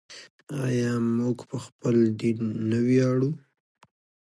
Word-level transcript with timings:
آیا 0.65 0.91
موږ 1.17 1.37
په 1.49 1.57
خپل 1.65 1.95
دین 2.19 2.39
نه 2.69 2.79
ویاړو؟ 2.87 3.31